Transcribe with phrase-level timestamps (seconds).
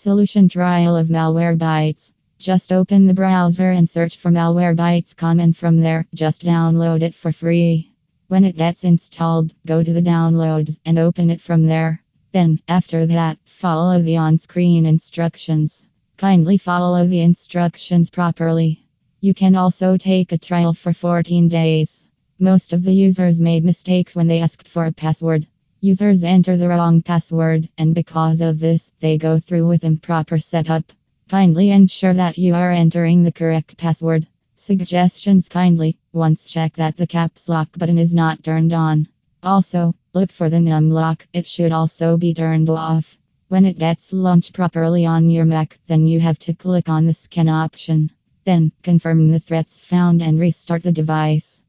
[0.00, 2.12] Solution Trial of Malwarebytes.
[2.38, 7.32] Just open the browser and search for Malwarebytes.com and from there, just download it for
[7.32, 7.90] free.
[8.28, 12.00] When it gets installed, go to the downloads and open it from there.
[12.30, 15.84] Then, after that, follow the on screen instructions.
[16.16, 18.86] Kindly follow the instructions properly.
[19.20, 22.06] You can also take a trial for 14 days.
[22.38, 25.48] Most of the users made mistakes when they asked for a password.
[25.80, 30.92] Users enter the wrong password, and because of this, they go through with improper setup.
[31.28, 34.26] Kindly ensure that you are entering the correct password.
[34.56, 39.06] Suggestions kindly once check that the caps lock button is not turned on.
[39.40, 43.16] Also, look for the num lock, it should also be turned off.
[43.46, 47.14] When it gets launched properly on your Mac, then you have to click on the
[47.14, 48.10] scan option.
[48.44, 51.62] Then, confirm the threats found and restart the device.